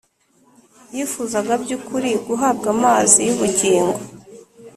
Yifuzaga 0.95 1.53
by’ukuri 1.63 2.11
guhabwa 2.25 2.67
amazi 2.75 3.19
y’ubugingo; 3.27 3.97